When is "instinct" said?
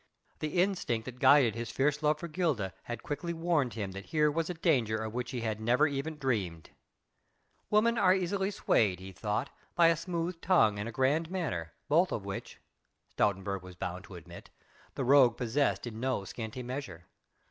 0.59-1.05